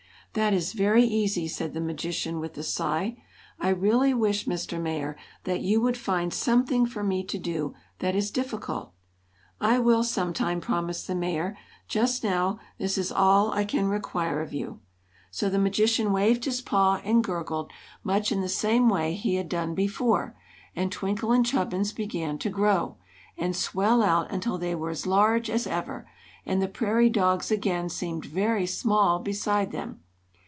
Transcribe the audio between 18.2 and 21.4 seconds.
in the same way he had done before, and Twinkle